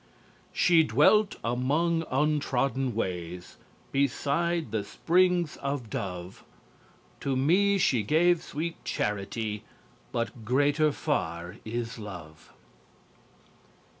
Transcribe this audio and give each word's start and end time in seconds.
"_She 0.51 0.87
dwelt 0.87 1.35
among 1.43 2.05
untrodden 2.09 2.95
ways, 2.95 3.57
Beside 3.91 4.71
the 4.71 4.83
springs 4.83 5.57
of 5.57 5.91
Dove, 5.91 6.43
To 7.19 7.35
me 7.35 7.77
she 7.77 8.01
gave 8.01 8.41
sweet 8.41 8.83
Charity, 8.83 9.63
But 10.11 10.43
greater 10.43 10.91
far 10.91 11.57
is 11.63 11.99
Love. 11.99 12.51